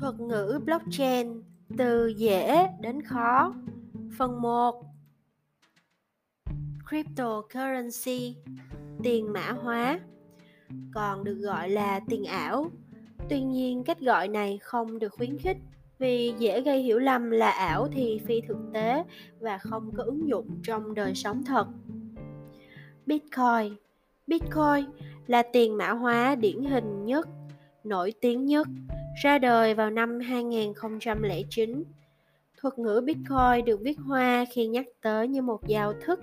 Thuật 0.00 0.20
ngữ 0.20 0.60
blockchain 0.64 1.42
từ 1.78 2.06
dễ 2.06 2.68
đến 2.80 3.02
khó. 3.02 3.54
Phần 4.18 4.42
1 4.42 4.84
Cryptocurrency 6.88 8.36
tiền 9.02 9.32
mã 9.32 9.52
hóa 9.52 10.00
còn 10.94 11.24
được 11.24 11.34
gọi 11.34 11.70
là 11.70 12.00
tiền 12.08 12.24
ảo. 12.24 12.70
Tuy 13.28 13.40
nhiên 13.40 13.84
cách 13.84 14.00
gọi 14.00 14.28
này 14.28 14.58
không 14.58 14.98
được 14.98 15.12
khuyến 15.12 15.38
khích 15.38 15.56
vì 15.98 16.34
dễ 16.38 16.60
gây 16.60 16.82
hiểu 16.82 16.98
lầm 16.98 17.30
là 17.30 17.50
ảo 17.50 17.88
thì 17.92 18.20
phi 18.26 18.40
thực 18.40 18.58
tế 18.74 19.04
và 19.40 19.58
không 19.58 19.92
có 19.96 20.02
ứng 20.02 20.28
dụng 20.28 20.60
trong 20.62 20.94
đời 20.94 21.14
sống 21.14 21.44
thật. 21.44 21.66
Bitcoin 23.06 23.76
Bitcoin 24.26 24.84
là 25.26 25.42
tiền 25.52 25.76
mã 25.76 25.90
hóa 25.90 26.34
điển 26.34 26.64
hình 26.64 27.04
nhất, 27.04 27.28
nổi 27.84 28.12
tiếng 28.20 28.44
nhất 28.44 28.68
ra 29.22 29.38
đời 29.38 29.74
vào 29.74 29.90
năm 29.90 30.20
2009. 30.20 31.84
Thuật 32.60 32.78
ngữ 32.78 33.02
Bitcoin 33.04 33.64
được 33.66 33.80
viết 33.80 33.98
hoa 33.98 34.44
khi 34.52 34.66
nhắc 34.66 34.86
tới 35.02 35.28
như 35.28 35.42
một 35.42 35.66
giao 35.66 35.92
thức 36.04 36.20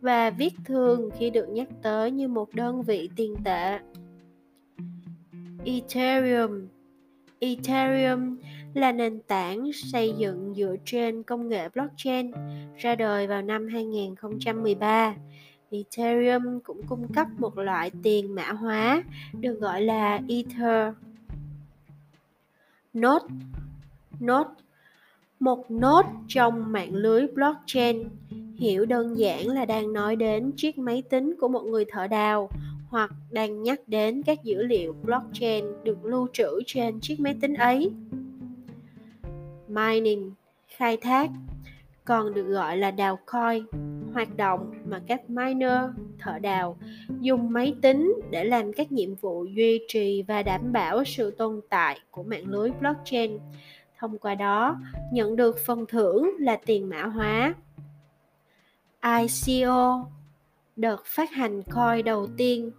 và 0.00 0.30
viết 0.30 0.52
thường 0.64 1.10
khi 1.18 1.30
được 1.30 1.48
nhắc 1.48 1.68
tới 1.82 2.10
như 2.10 2.28
một 2.28 2.54
đơn 2.54 2.82
vị 2.82 3.10
tiền 3.16 3.34
tệ. 3.44 3.78
Ethereum 5.64 6.68
Ethereum 7.38 8.36
là 8.74 8.92
nền 8.92 9.20
tảng 9.20 9.72
xây 9.72 10.14
dựng 10.18 10.54
dựa 10.56 10.76
trên 10.84 11.22
công 11.22 11.48
nghệ 11.48 11.68
blockchain, 11.68 12.30
ra 12.76 12.94
đời 12.94 13.26
vào 13.26 13.42
năm 13.42 13.68
2013. 13.68 15.14
Ethereum 15.70 16.60
cũng 16.64 16.86
cung 16.86 17.12
cấp 17.12 17.26
một 17.38 17.58
loại 17.58 17.90
tiền 18.02 18.34
mã 18.34 18.52
hóa, 18.52 19.02
được 19.40 19.60
gọi 19.60 19.82
là 19.82 20.20
Ether 20.28 20.94
node 22.94 23.26
node 24.20 24.50
một 25.40 25.70
node 25.70 26.08
trong 26.28 26.72
mạng 26.72 26.94
lưới 26.94 27.26
blockchain. 27.26 28.08
Hiểu 28.58 28.86
đơn 28.86 29.18
giản 29.18 29.48
là 29.48 29.64
đang 29.64 29.92
nói 29.92 30.16
đến 30.16 30.52
chiếc 30.56 30.78
máy 30.78 31.02
tính 31.10 31.34
của 31.40 31.48
một 31.48 31.60
người 31.60 31.84
thợ 31.84 32.06
đào 32.06 32.50
hoặc 32.88 33.10
đang 33.30 33.62
nhắc 33.62 33.80
đến 33.86 34.22
các 34.22 34.44
dữ 34.44 34.62
liệu 34.62 34.92
blockchain 35.02 35.64
được 35.84 36.04
lưu 36.04 36.28
trữ 36.32 36.60
trên 36.66 37.00
chiếc 37.00 37.20
máy 37.20 37.36
tính 37.40 37.54
ấy. 37.54 37.90
Mining, 39.68 40.32
khai 40.68 40.96
thác, 40.96 41.30
còn 42.04 42.34
được 42.34 42.46
gọi 42.46 42.76
là 42.76 42.90
đào 42.90 43.18
coin 43.26 43.83
hoạt 44.14 44.36
động 44.36 44.72
mà 44.84 45.02
các 45.06 45.30
miner 45.30 45.80
thợ 46.18 46.38
đào 46.38 46.76
dùng 47.20 47.52
máy 47.52 47.74
tính 47.82 48.14
để 48.30 48.44
làm 48.44 48.72
các 48.72 48.92
nhiệm 48.92 49.14
vụ 49.14 49.44
duy 49.44 49.80
trì 49.88 50.22
và 50.22 50.42
đảm 50.42 50.72
bảo 50.72 51.04
sự 51.04 51.30
tồn 51.30 51.60
tại 51.68 52.00
của 52.10 52.22
mạng 52.22 52.48
lưới 52.48 52.70
blockchain. 52.80 53.38
Thông 53.98 54.18
qua 54.18 54.34
đó, 54.34 54.80
nhận 55.12 55.36
được 55.36 55.58
phần 55.66 55.84
thưởng 55.88 56.30
là 56.38 56.58
tiền 56.66 56.88
mã 56.88 57.02
hóa. 57.02 57.54
ICO 59.20 60.06
đợt 60.76 61.04
phát 61.04 61.30
hành 61.30 61.62
coin 61.62 62.04
đầu 62.04 62.26
tiên. 62.36 62.70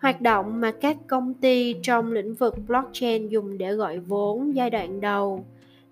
Hoạt 0.00 0.20
động 0.20 0.60
mà 0.60 0.72
các 0.80 0.96
công 1.06 1.34
ty 1.34 1.74
trong 1.82 2.12
lĩnh 2.12 2.34
vực 2.34 2.54
blockchain 2.66 3.28
dùng 3.28 3.58
để 3.58 3.72
gọi 3.72 3.98
vốn 3.98 4.54
giai 4.54 4.70
đoạn 4.70 5.00
đầu. 5.00 5.44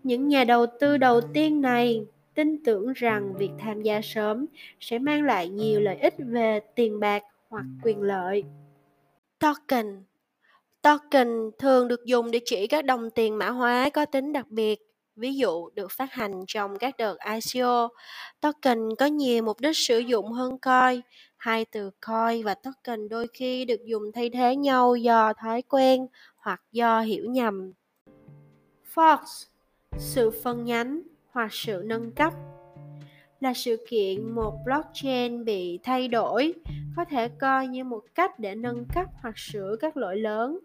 Những 0.02 0.28
nhà 0.28 0.44
đầu 0.44 0.66
tư 0.80 0.96
đầu 0.96 1.20
tiên 1.20 1.60
này 1.60 2.04
tin 2.34 2.64
tưởng 2.64 2.92
rằng 2.92 3.34
việc 3.38 3.50
tham 3.58 3.82
gia 3.82 4.00
sớm 4.02 4.46
sẽ 4.80 4.98
mang 4.98 5.24
lại 5.24 5.48
nhiều 5.48 5.80
lợi 5.80 5.96
ích 5.96 6.14
về 6.18 6.60
tiền 6.74 7.00
bạc 7.00 7.22
hoặc 7.48 7.64
quyền 7.82 8.02
lợi. 8.02 8.44
Token 9.38 10.04
Token 10.82 11.50
thường 11.58 11.88
được 11.88 12.04
dùng 12.04 12.30
để 12.30 12.40
chỉ 12.44 12.66
các 12.66 12.84
đồng 12.84 13.10
tiền 13.10 13.38
mã 13.38 13.50
hóa 13.50 13.90
có 13.90 14.04
tính 14.04 14.32
đặc 14.32 14.46
biệt, 14.48 14.80
ví 15.16 15.34
dụ 15.34 15.70
được 15.74 15.90
phát 15.90 16.12
hành 16.12 16.44
trong 16.46 16.78
các 16.78 16.96
đợt 16.98 17.16
ICO. 17.34 17.88
Token 18.40 18.78
có 18.98 19.06
nhiều 19.06 19.42
mục 19.42 19.60
đích 19.60 19.76
sử 19.76 19.98
dụng 19.98 20.32
hơn 20.32 20.58
coin. 20.58 21.00
Hai 21.36 21.64
từ 21.64 21.90
coin 22.06 22.44
và 22.44 22.54
token 22.54 23.08
đôi 23.08 23.26
khi 23.32 23.64
được 23.64 23.80
dùng 23.84 24.02
thay 24.14 24.30
thế 24.30 24.56
nhau 24.56 24.96
do 24.96 25.32
thói 25.32 25.62
quen 25.62 26.06
hoặc 26.36 26.62
do 26.72 27.00
hiểu 27.00 27.24
nhầm. 27.24 27.72
Fork 28.94 29.24
sự 29.98 30.30
phân 30.42 30.64
nhánh 30.64 31.02
hoặc 31.32 31.52
sự 31.52 31.82
nâng 31.86 32.12
cấp. 32.12 32.32
Là 33.40 33.54
sự 33.54 33.86
kiện 33.88 34.34
một 34.34 34.54
blockchain 34.64 35.44
bị 35.44 35.78
thay 35.82 36.08
đổi, 36.08 36.54
có 36.96 37.04
thể 37.04 37.28
coi 37.28 37.66
như 37.68 37.84
một 37.84 38.04
cách 38.14 38.38
để 38.38 38.54
nâng 38.54 38.84
cấp 38.94 39.06
hoặc 39.22 39.38
sửa 39.38 39.76
các 39.80 39.96
lỗi 39.96 40.16
lớn. 40.16 40.58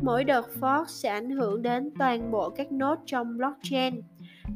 Mỗi 0.00 0.24
đợt 0.24 0.46
fork 0.60 0.84
sẽ 0.88 1.08
ảnh 1.08 1.30
hưởng 1.30 1.62
đến 1.62 1.90
toàn 1.98 2.30
bộ 2.30 2.50
các 2.50 2.72
nốt 2.72 2.98
trong 3.06 3.36
blockchain. 3.36 4.02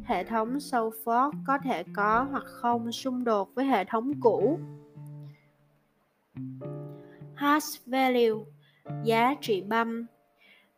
Hệ 0.04 0.24
thống 0.24 0.60
sau 0.60 0.92
fork 1.04 1.32
có 1.46 1.58
thể 1.64 1.82
có 1.94 2.26
hoặc 2.30 2.44
không 2.46 2.92
xung 2.92 3.24
đột 3.24 3.54
với 3.54 3.64
hệ 3.64 3.84
thống 3.84 4.12
cũ. 4.20 4.58
Hash 7.34 7.86
value, 7.86 8.44
giá 9.04 9.34
trị 9.40 9.62
băm 9.68 10.06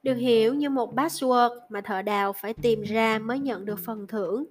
được 0.03 0.15
hiểu 0.15 0.55
như 0.55 0.71
một 0.71 0.95
password 0.95 1.51
mà 1.69 1.81
thợ 1.81 2.03
đào 2.03 2.33
phải 2.33 2.55
tìm 2.55 2.83
ra 2.83 3.19
mới 3.19 3.39
nhận 3.39 3.65
được 3.65 3.79
phần 3.79 4.07
thưởng. 4.07 4.45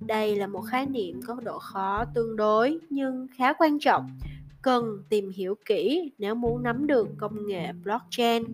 Đây 0.00 0.36
là 0.36 0.46
một 0.46 0.60
khái 0.60 0.86
niệm 0.86 1.20
có 1.26 1.34
độ 1.34 1.58
khó 1.58 2.04
tương 2.14 2.36
đối 2.36 2.78
nhưng 2.90 3.26
khá 3.36 3.52
quan 3.52 3.78
trọng, 3.78 4.18
cần 4.62 5.02
tìm 5.08 5.30
hiểu 5.30 5.54
kỹ 5.66 6.12
nếu 6.18 6.34
muốn 6.34 6.62
nắm 6.62 6.86
được 6.86 7.08
công 7.18 7.46
nghệ 7.46 7.72
blockchain. 7.84 8.44